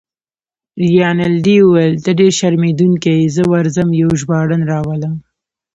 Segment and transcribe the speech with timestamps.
[0.89, 5.15] رینالډي وویل: ته ډیر شرمېدونکی يې، زه ورځم یو ژباړن راولم.